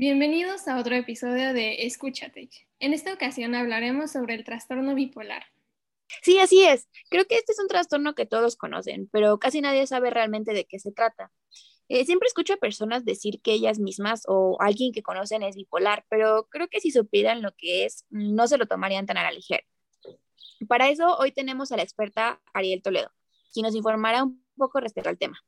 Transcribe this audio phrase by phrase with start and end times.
[0.00, 2.48] Bienvenidos a otro episodio de Escúchate.
[2.78, 5.42] En esta ocasión hablaremos sobre el trastorno bipolar.
[6.22, 6.88] Sí, así es.
[7.10, 10.64] Creo que este es un trastorno que todos conocen, pero casi nadie sabe realmente de
[10.64, 11.30] qué se trata.
[11.88, 16.06] Eh, siempre escucho a personas decir que ellas mismas o alguien que conocen es bipolar,
[16.08, 19.32] pero creo que si supieran lo que es, no se lo tomarían tan a la
[19.32, 19.64] ligera.
[20.66, 23.12] Para eso, hoy tenemos a la experta Ariel Toledo,
[23.52, 25.38] quien nos informará un poco respecto al tema.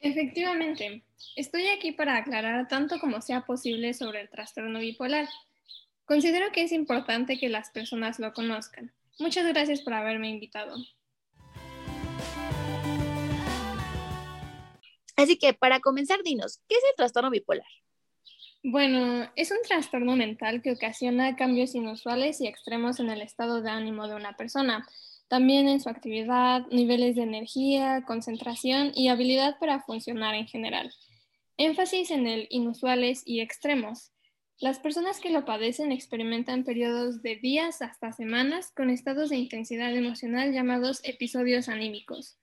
[0.00, 1.02] Efectivamente,
[1.34, 5.28] estoy aquí para aclarar tanto como sea posible sobre el trastorno bipolar.
[6.04, 8.92] Considero que es importante que las personas lo conozcan.
[9.18, 10.76] Muchas gracias por haberme invitado.
[15.16, 17.66] Así que para comenzar, dinos, ¿qué es el trastorno bipolar?
[18.62, 23.70] Bueno, es un trastorno mental que ocasiona cambios inusuales y extremos en el estado de
[23.70, 24.86] ánimo de una persona,
[25.28, 30.92] también en su actividad, niveles de energía, concentración y habilidad para funcionar en general.
[31.58, 34.12] Énfasis en el inusuales y extremos.
[34.60, 39.94] Las personas que lo padecen experimentan periodos de días hasta semanas con estados de intensidad
[39.94, 42.38] emocional llamados episodios anímicos.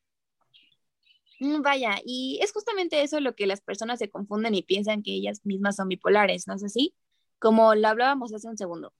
[1.39, 5.11] Mm, vaya, y es justamente eso lo que las personas se confunden y piensan que
[5.11, 6.93] ellas mismas son bipolares, ¿no es así?
[7.39, 8.93] Como lo hablábamos hace un segundo.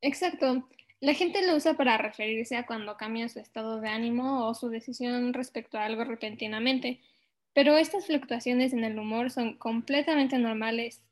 [0.00, 0.68] Exacto.
[1.04, 4.70] La gente lo usa para referirse a cuando cambia su estado de ánimo o su
[4.70, 6.98] decisión respecto a algo repentinamente,
[7.52, 11.02] pero estas fluctuaciones en el humor son completamente normales,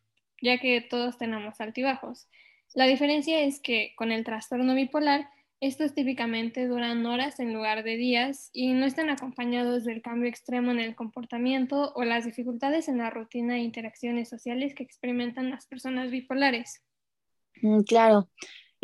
[0.41, 2.27] ya que todos tenemos altibajos.
[2.73, 5.29] La diferencia es que con el trastorno bipolar,
[5.61, 10.71] estos típicamente duran horas en lugar de días y no están acompañados del cambio extremo
[10.71, 15.67] en el comportamiento o las dificultades en la rutina e interacciones sociales que experimentan las
[15.67, 16.83] personas bipolares.
[17.61, 18.31] Mm, claro,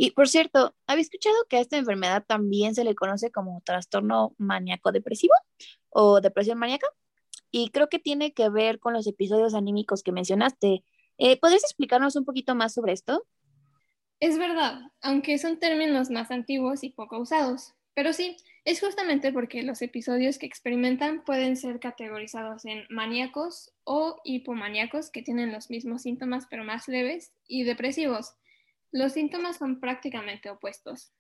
[0.01, 4.33] y por cierto, ¿había escuchado que a esta enfermedad también se le conoce como trastorno
[4.39, 5.35] maníaco-depresivo
[5.89, 6.87] o depresión maníaca?
[7.51, 10.85] Y creo que tiene que ver con los episodios anímicos que mencionaste.
[11.19, 13.27] Eh, ¿Podrías explicarnos un poquito más sobre esto?
[14.21, 17.75] Es verdad, aunque son términos más antiguos y poco usados.
[17.95, 24.21] Pero sí, es justamente porque los episodios que experimentan pueden ser categorizados en maníacos o
[24.23, 28.37] hipomaníacos, que tienen los mismos síntomas pero más leves, y depresivos,
[28.93, 31.13] los síntomas son prácticamente opuestos.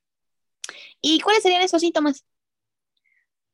[1.00, 2.24] ¿Y cuáles serían esos síntomas?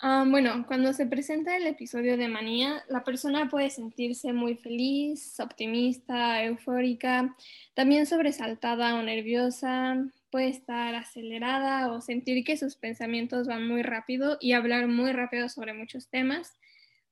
[0.00, 5.38] Ah, bueno, cuando se presenta el episodio de manía, la persona puede sentirse muy feliz,
[5.40, 7.34] optimista, eufórica,
[7.74, 9.96] también sobresaltada o nerviosa,
[10.30, 15.48] puede estar acelerada o sentir que sus pensamientos van muy rápido y hablar muy rápido
[15.48, 16.52] sobre muchos temas.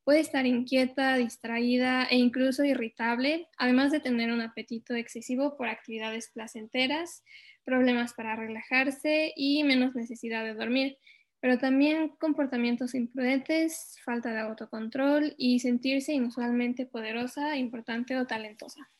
[0.04, 6.30] Puede estar inquieta, distraída e incluso irritable, además de tener un apetito excesivo por actividades
[6.32, 7.22] placenteras,
[7.64, 10.98] problemas para relajarse y menos necesidad de dormir,
[11.38, 18.90] pero también comportamientos imprudentes, falta de autocontrol y sentirse inusualmente poderosa, importante o talentosa.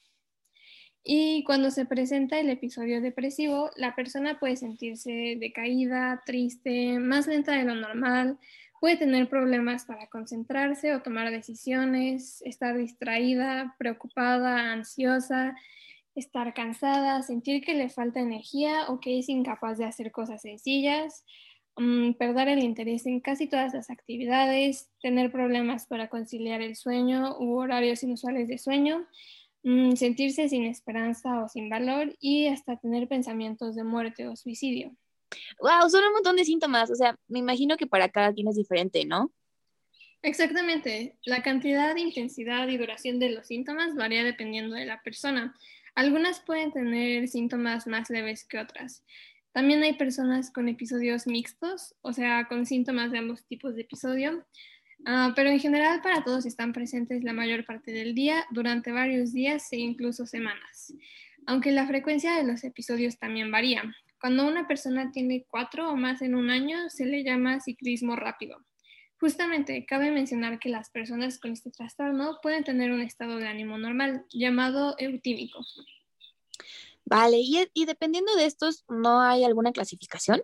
[1.04, 7.56] Y cuando se presenta el episodio depresivo, la persona puede sentirse decaída, triste, más lenta
[7.56, 8.38] de lo normal,
[8.82, 15.54] Puede tener problemas para concentrarse o tomar decisiones, estar distraída, preocupada, ansiosa,
[16.16, 21.24] estar cansada, sentir que le falta energía o que es incapaz de hacer cosas sencillas,
[21.76, 27.38] mm, perder el interés en casi todas las actividades, tener problemas para conciliar el sueño
[27.38, 29.06] u horarios inusuales de sueño,
[29.62, 34.96] mm, sentirse sin esperanza o sin valor y hasta tener pensamientos de muerte o suicidio.
[35.60, 36.90] Wow, son un montón de síntomas.
[36.90, 39.32] O sea, me imagino que para cada quien es diferente, ¿no?
[40.22, 41.16] Exactamente.
[41.24, 45.54] La cantidad, intensidad y duración de los síntomas varía dependiendo de la persona.
[45.94, 49.04] Algunas pueden tener síntomas más leves que otras.
[49.52, 54.46] También hay personas con episodios mixtos, o sea, con síntomas de ambos tipos de episodio,
[55.04, 59.32] ah, pero en general para todos están presentes la mayor parte del día, durante varios
[59.32, 60.94] días e incluso semanas,
[61.46, 63.94] aunque la frecuencia de los episodios también varía.
[64.22, 68.56] Cuando una persona tiene cuatro o más en un año, se le llama ciclismo rápido.
[69.18, 73.78] Justamente, cabe mencionar que las personas con este trastorno pueden tener un estado de ánimo
[73.78, 75.66] normal, llamado eutímico.
[77.04, 80.40] Vale, y, y dependiendo de estos, ¿no hay alguna clasificación?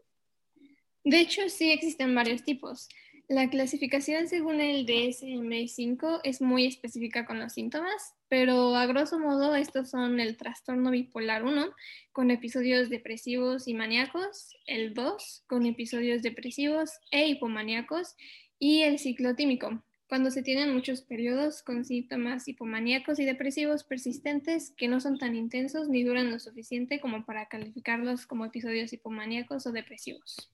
[1.05, 2.89] De hecho, sí existen varios tipos.
[3.29, 9.55] La clasificación según el DSM-5 es muy específica con los síntomas, pero a grosso modo
[9.55, 11.67] estos son el trastorno bipolar 1
[12.13, 18.17] con episodios depresivos y maníacos, el 2 con episodios depresivos e hipomaníacos
[18.59, 24.89] y el ciclotímico, cuando se tienen muchos periodos con síntomas hipomaníacos y depresivos persistentes que
[24.89, 29.73] no son tan intensos ni duran lo suficiente como para calificarlos como episodios hipomaníacos o
[29.73, 30.51] depresivos.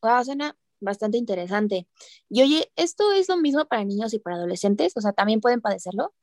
[0.00, 1.86] Wow, suena bastante interesante.
[2.28, 4.92] Y oye, ¿esto es lo mismo para niños y para adolescentes?
[4.96, 6.14] O sea, ¿también pueden padecerlo?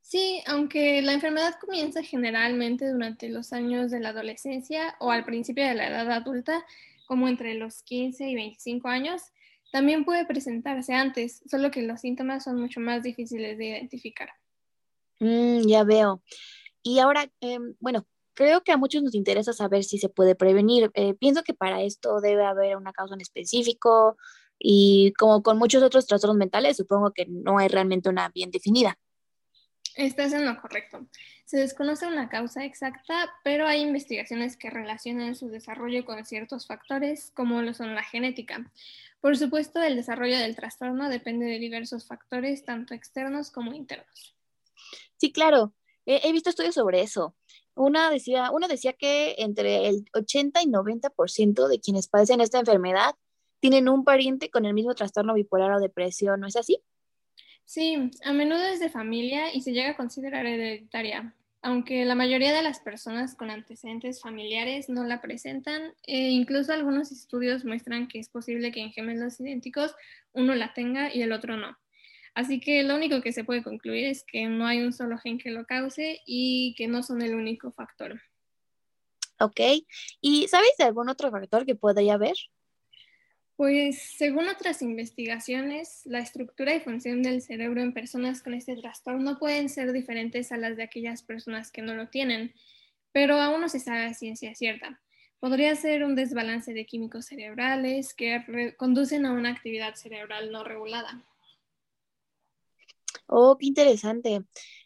[0.00, 5.66] Sí, aunque la enfermedad comienza generalmente durante los años de la adolescencia o al principio
[5.66, 6.64] de la edad adulta,
[7.06, 9.22] como entre los 15 y 25 años,
[9.70, 14.30] también puede presentarse antes, solo que los síntomas son mucho más difíciles de identificar.
[15.20, 16.22] Mm, ya veo.
[16.82, 18.06] Y ahora, em, bueno,
[18.38, 20.92] creo que a muchos nos interesa saber si se puede prevenir.
[20.94, 24.16] Eh, pienso que para esto debe haber una causa en específico
[24.60, 28.96] y como con muchos otros trastornos mentales, supongo que no hay realmente una bien definida.
[29.96, 31.04] Estás en lo correcto.
[31.46, 37.32] Se desconoce una causa exacta, pero hay investigaciones que relacionan su desarrollo con ciertos factores,
[37.34, 38.70] como lo son la genética.
[39.20, 44.36] Por supuesto, el desarrollo del trastorno depende de diversos factores, tanto externos como internos.
[45.16, 45.74] Sí, claro.
[46.06, 47.34] He, visto estudios sobre eso.
[47.78, 53.14] Una decía, uno decía que entre el 80 y 90% de quienes padecen esta enfermedad
[53.60, 56.82] tienen un pariente con el mismo trastorno bipolar o depresión, ¿no es así?
[57.64, 62.52] Sí, a menudo es de familia y se llega a considerar hereditaria, aunque la mayoría
[62.52, 68.18] de las personas con antecedentes familiares no la presentan, e incluso algunos estudios muestran que
[68.18, 69.94] es posible que en gemelos idénticos
[70.32, 71.76] uno la tenga y el otro no.
[72.38, 75.38] Así que lo único que se puede concluir es que no hay un solo gen
[75.38, 78.20] que lo cause y que no son el único factor.
[79.40, 79.60] Ok,
[80.20, 82.36] ¿y sabes de algún otro factor que podría haber?
[83.56, 89.40] Pues según otras investigaciones, la estructura y función del cerebro en personas con este trastorno
[89.40, 92.54] pueden ser diferentes a las de aquellas personas que no lo tienen,
[93.10, 95.00] pero aún no se sabe a ciencia cierta.
[95.40, 101.24] Podría ser un desbalance de químicos cerebrales que conducen a una actividad cerebral no regulada.
[103.28, 104.42] Oh, qué interesante.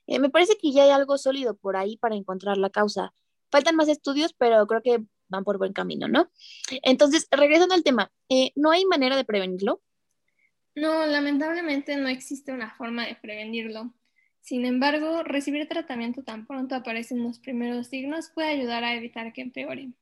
[0.06, 3.14] Eh, me parece que ya hay algo sólido por ahí para encontrar la causa.
[3.50, 6.30] Faltan más estudios, pero creo que van por buen camino, ¿no?
[6.82, 9.80] Entonces, regresando al tema, eh, ¿no hay manera de prevenirlo?
[10.74, 13.94] No, lamentablemente no existe una forma de prevenirlo.
[14.40, 19.42] Sin embargo, recibir tratamiento tan pronto aparecen los primeros signos puede ayudar a evitar que
[19.42, 19.92] empeore.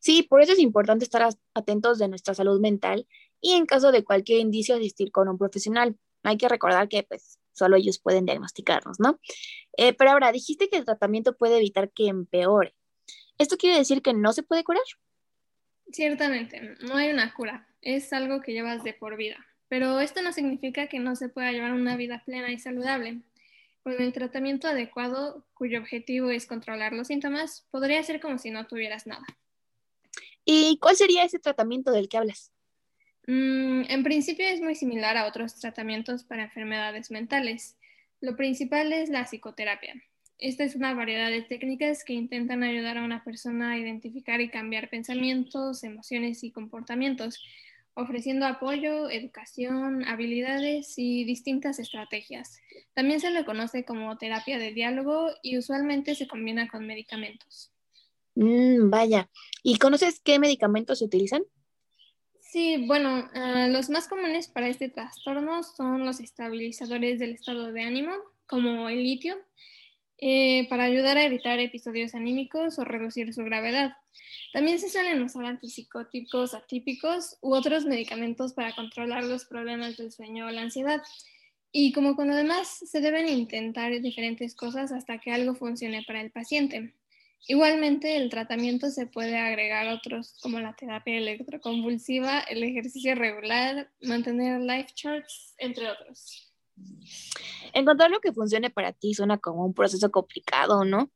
[0.00, 3.06] Sí, por eso es importante estar atentos de nuestra salud mental
[3.40, 5.96] y en caso de cualquier indicio asistir con un profesional.
[6.22, 9.18] Hay que recordar que pues solo ellos pueden diagnosticarnos, ¿no?
[9.76, 12.74] Eh, pero ahora, dijiste que el tratamiento puede evitar que empeore.
[13.36, 14.82] ¿Esto quiere decir que no se puede curar?
[15.92, 19.36] Ciertamente, no hay una cura, es algo que llevas de por vida,
[19.68, 23.22] pero esto no significa que no se pueda llevar una vida plena y saludable.
[23.82, 28.66] Con el tratamiento adecuado, cuyo objetivo es controlar los síntomas, podría ser como si no
[28.66, 29.24] tuvieras nada.
[30.44, 32.52] ¿Y cuál sería ese tratamiento del que hablas?
[33.28, 37.76] Mm, en principio es muy similar a otros tratamientos para enfermedades mentales.
[38.20, 39.94] Lo principal es la psicoterapia,
[40.38, 44.50] esta es una variedad de técnicas que intentan ayudar a una persona a identificar y
[44.50, 47.42] cambiar pensamientos, emociones y comportamientos,
[47.94, 52.60] ofreciendo apoyo, educación, habilidades y distintas estrategias.
[52.94, 57.72] También se le conoce como terapia de diálogo y usualmente se combina con medicamentos.
[58.36, 59.28] Mm, vaya,
[59.64, 61.42] ¿y conoces qué medicamentos se utilizan?
[62.50, 67.82] Sí, bueno, ah, los más comunes para este trastorno son los estabilizadores del estado de
[67.82, 68.12] ánimo,
[68.46, 69.36] como el litio,
[70.16, 73.92] eh, para ayudar a evitar episodios anímicos o reducir su gravedad.
[74.54, 80.46] También se suelen usar antipsicóticos atípicos u otros medicamentos para controlar los problemas del sueño
[80.46, 81.02] o la ansiedad.
[81.70, 86.22] Y como con lo demás, se deben intentar diferentes cosas hasta que algo funcione para
[86.22, 86.94] el paciente.
[87.46, 94.60] Igualmente, el tratamiento se puede agregar otros como la terapia electroconvulsiva, el ejercicio regular, mantener
[94.60, 96.52] life charts, entre otros.
[97.72, 101.10] Encontrar lo que funcione para ti suena como un proceso complicado, ¿no?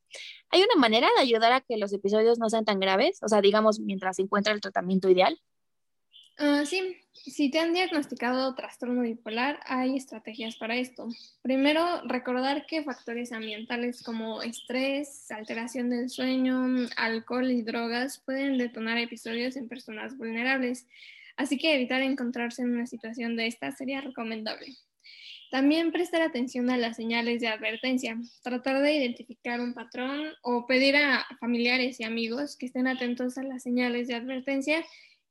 [0.51, 3.19] ¿Hay una manera de ayudar a que los episodios no sean tan graves?
[3.23, 5.39] O sea, digamos, mientras se encuentra el tratamiento ideal.
[6.39, 11.09] Uh, sí, si te han diagnosticado trastorno bipolar, hay estrategias para esto.
[11.43, 18.99] Primero, recordar que factores ambientales como estrés, alteración del sueño, alcohol y drogas pueden detonar
[18.99, 20.87] episodios en personas vulnerables,
[21.37, 24.75] así que evitar encontrarse en una situación de esta sería recomendable.
[25.51, 30.97] También prestar atención a las señales de advertencia, tratar de identificar un patrón o pedir
[30.97, 34.83] a familiares y amigos que estén atentos a las señales de advertencia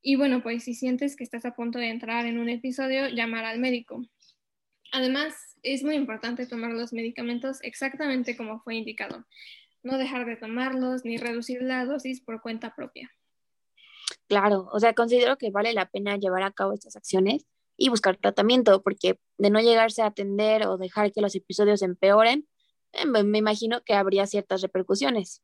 [0.02, 3.46] y bueno, pues si sientes que estás a punto de entrar en un episodio, llamar
[3.46, 4.04] al médico.
[4.92, 9.26] Además, es muy importante tomar los medicamentos exactamente como fue indicado,
[9.84, 13.12] no dejar de tomarlos ni reducir la dosis por cuenta propia.
[14.28, 17.46] Claro, o sea, considero que vale la pena llevar a cabo estas acciones
[17.78, 22.48] y buscar tratamiento, porque de no llegarse a atender o dejar que los episodios empeoren,
[22.94, 25.42] eh, me imagino que habría ciertas repercusiones.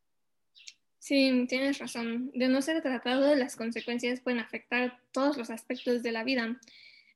[1.08, 2.32] Sí, tienes razón.
[2.34, 6.60] De no ser tratado, las consecuencias pueden afectar todos los aspectos de la vida.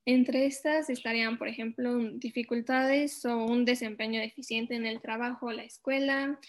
[0.06, 5.66] Entre estas estarían, por ejemplo, dificultades o un desempeño deficiente en el trabajo o la
[5.66, 6.40] escuela.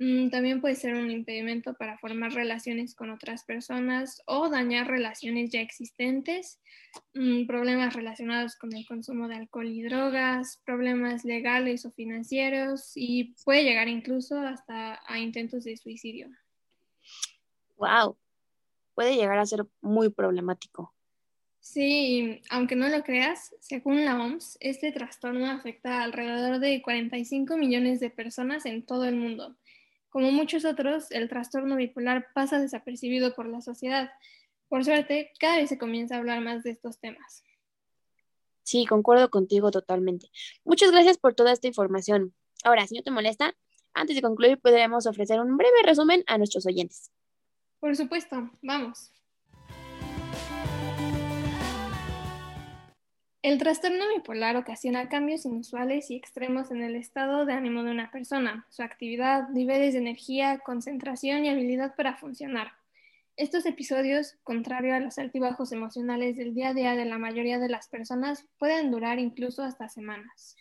[0.00, 5.50] Mm, también puede ser un impedimento para formar relaciones con otras personas o dañar relaciones
[5.50, 6.60] ya existentes,
[7.14, 13.36] mm, problemas relacionados con el consumo de alcohol y drogas, problemas legales o financieros y
[13.44, 16.28] puede llegar incluso hasta a intentos de suicidio.
[17.76, 18.16] Wow,
[18.94, 20.94] puede llegar a ser muy problemático.
[21.60, 27.56] Sí, aunque no lo creas, según la OMS, este trastorno afecta a alrededor de 45
[27.56, 29.56] millones de personas en todo el mundo.
[30.08, 34.10] Como muchos otros, el trastorno bipolar pasa desapercibido por la sociedad.
[34.68, 37.44] Por suerte, cada vez se comienza a hablar más de estos temas.
[38.62, 40.30] Sí, concuerdo contigo totalmente.
[40.64, 42.34] Muchas gracias por toda esta información.
[42.64, 43.54] Ahora, si no te molesta,
[43.94, 47.10] antes de concluir, podremos ofrecer un breve resumen a nuestros oyentes.
[47.80, 49.12] Por supuesto, vamos.
[53.42, 58.10] El trastorno bipolar ocasiona cambios inusuales y extremos en el estado de ánimo de una
[58.10, 62.72] persona, su actividad, niveles de energía, concentración y habilidad para funcionar.
[63.36, 67.70] Estos episodios, contrario a los altibajos emocionales del día a día de la mayoría de
[67.70, 70.56] las personas, pueden durar incluso hasta semanas.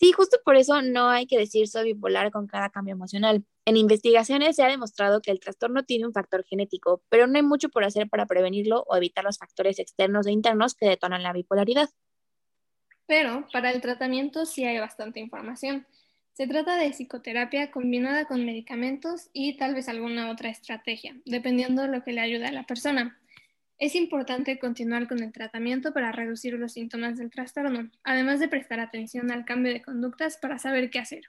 [0.00, 3.44] Sí, justo por eso no hay que decir soy bipolar con cada cambio emocional.
[3.66, 7.42] En investigaciones se ha demostrado que el trastorno tiene un factor genético, pero no hay
[7.42, 11.34] mucho por hacer para prevenirlo o evitar los factores externos e internos que detonan la
[11.34, 11.90] bipolaridad.
[13.06, 15.86] Pero para el tratamiento sí hay bastante información.
[16.32, 21.88] Se trata de psicoterapia combinada con medicamentos y tal vez alguna otra estrategia, dependiendo de
[21.88, 23.20] lo que le ayude a la persona.
[23.80, 28.78] Es importante continuar con el tratamiento para reducir los síntomas del trastorno, además de prestar
[28.78, 31.22] atención al cambio de conductas para saber qué hacer.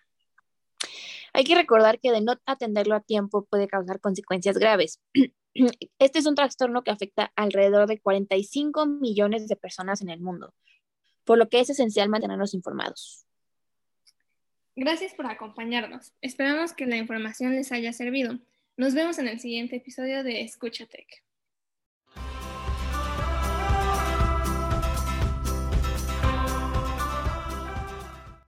[1.31, 4.99] Hay que recordar que de no atenderlo a tiempo puede causar consecuencias graves.
[5.97, 10.53] Este es un trastorno que afecta alrededor de 45 millones de personas en el mundo,
[11.23, 13.25] por lo que es esencial mantenernos informados.
[14.75, 16.11] Gracias por acompañarnos.
[16.19, 18.39] Esperamos que la información les haya servido.
[18.75, 21.23] Nos vemos en el siguiente episodio de Escúchatec.